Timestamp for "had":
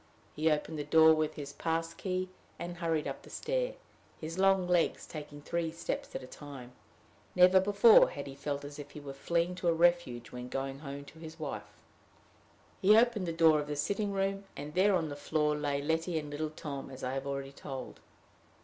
8.09-8.25